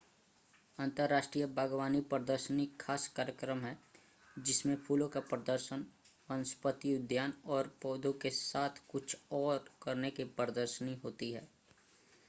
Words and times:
अंतर्राष्ट्रीय 0.79 1.45
बाग़वानी 1.57 1.99
प्रदर्शनी 2.03 2.65
ख़ास 2.81 3.07
कार्यक्रम 3.15 3.59
है 3.59 3.77
जिसमें 4.37 4.75
फूलों 4.77 5.07
का 5.09 5.19
प्रदर्शन 5.27 5.85
वनस्पति 6.29 6.95
उद्यान 6.95 7.33
और 7.49 7.71
पौधों 7.81 8.13
के 8.21 8.29
साथ 8.31 8.81
कुछ 8.89 9.15
और 9.33 9.65
करने 9.83 10.11
की 10.11 10.23
प्रदशर्नी 10.33 10.99
होती 11.03 11.31
है 11.31 11.47